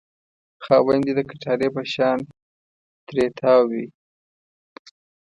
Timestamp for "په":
1.75-1.83